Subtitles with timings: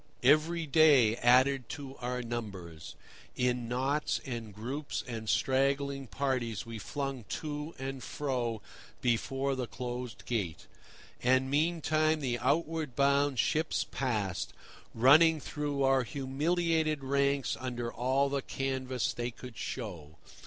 [0.23, 2.95] Every day added to our numbers.
[3.35, 8.63] In knots and groups and straggling parties we flung to and fro
[9.01, 10.65] before the closed gate.
[11.21, 14.53] And meantime the outward bound ships passed,
[14.95, 20.17] running through our humiliated ranks under all the canvas they could show.